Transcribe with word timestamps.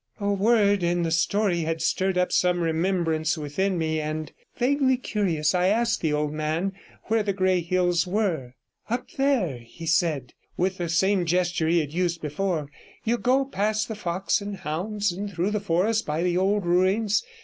60 0.15 0.25
A 0.25 0.33
word 0.33 0.81
in 0.83 1.03
the 1.03 1.11
story 1.11 1.59
had 1.59 1.79
stirred 1.79 2.17
up 2.17 2.31
some 2.31 2.61
remembrance 2.61 3.37
within 3.37 3.77
me, 3.77 3.99
and, 4.01 4.31
vaguely 4.57 4.97
curious, 4.97 5.53
I 5.53 5.67
asked 5.67 6.01
the 6.01 6.11
old 6.11 6.33
man 6.33 6.73
where 7.03 7.21
the 7.21 7.33
Grey 7.33 7.61
Hills 7.61 8.07
were. 8.07 8.55
'Up 8.89 9.07
there,' 9.11 9.59
he 9.59 9.85
said, 9.85 10.33
with 10.57 10.79
the 10.79 10.89
same 10.89 11.27
gesture 11.27 11.67
he 11.67 11.81
had 11.81 11.93
used 11.93 12.19
before; 12.19 12.67
'you 13.03 13.19
go 13.19 13.45
past 13.45 13.87
the 13.87 13.93
Fox 13.95 14.41
and 14.41 14.57
Hounds, 14.57 15.11
and 15.11 15.31
through 15.31 15.51
the 15.51 15.59
forest, 15.59 16.03
by 16.07 16.23
the 16.23 16.35
old 16.35 16.65
ruins. 16.65 17.21